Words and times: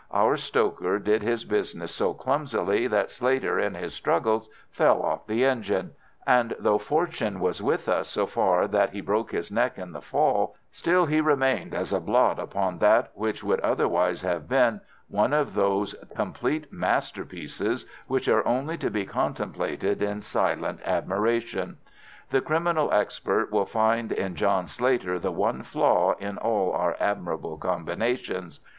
Our 0.09 0.35
stoker 0.35 0.97
did 0.97 1.21
his 1.21 1.45
business 1.45 1.93
so 1.93 2.15
clumsily 2.15 2.87
that 2.87 3.11
Slater 3.11 3.59
in 3.59 3.75
his 3.75 3.93
struggles 3.93 4.49
fell 4.71 5.03
off 5.03 5.27
the 5.27 5.45
engine, 5.45 5.91
and 6.25 6.55
though 6.57 6.79
fortune 6.79 7.39
was 7.39 7.61
with 7.61 7.87
us 7.87 8.07
so 8.07 8.25
far 8.25 8.67
that 8.67 8.89
he 8.93 8.99
broke 9.01 9.31
his 9.31 9.51
neck 9.51 9.77
in 9.77 9.91
the 9.91 10.01
fall, 10.01 10.55
still 10.71 11.05
he 11.05 11.21
remained 11.21 11.75
as 11.75 11.93
a 11.93 11.99
blot 11.99 12.39
upon 12.39 12.79
that 12.79 13.11
which 13.13 13.43
would 13.43 13.59
otherwise 13.59 14.23
have 14.23 14.49
been 14.49 14.81
one 15.07 15.33
of 15.33 15.53
those 15.53 15.93
complete 16.15 16.73
masterpieces 16.73 17.85
which 18.07 18.27
are 18.27 18.43
only 18.47 18.79
to 18.79 18.89
be 18.89 19.05
contemplated 19.05 20.01
in 20.01 20.19
silent 20.23 20.79
admiration. 20.83 21.77
The 22.31 22.41
criminal 22.41 22.91
expert 22.91 23.51
will 23.51 23.67
find 23.67 24.11
in 24.11 24.33
John 24.33 24.65
Slater 24.65 25.19
the 25.19 25.29
one 25.31 25.61
flaw 25.61 26.13
in 26.17 26.39
all 26.39 26.71
our 26.73 26.97
admirable 26.99 27.59
combinations. 27.59 28.61